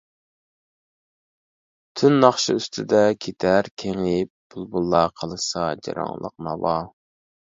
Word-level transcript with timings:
تۈن 2.01 2.15
ناخشا 2.23 2.55
ئۈستىدە 2.61 3.03
كېتەر 3.27 3.69
كېڭىيىپ 3.83 4.31
بۇلبۇللار 4.55 5.13
قىلىشسا 5.21 5.67
جاراڭلىق 5.89 6.35
ناۋا. 6.49 6.75